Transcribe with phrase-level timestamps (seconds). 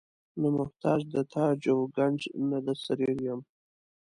[0.41, 3.41] نه محتاج د تاج او ګنج نه د سریر یم.